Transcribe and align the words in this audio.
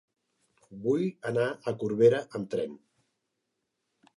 Vull 0.85 1.03
anar 1.31 1.45
a 1.49 1.75
Corbera 1.83 2.23
amb 2.41 2.51
tren. 2.55 2.75